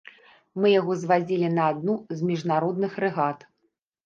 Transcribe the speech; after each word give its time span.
Мы 0.61 0.71
яго 0.79 0.95
звазілі 1.01 1.51
на 1.57 1.67
адну 1.73 1.99
з 2.17 2.31
міжнародных 2.31 2.97
рэгат. 3.05 3.47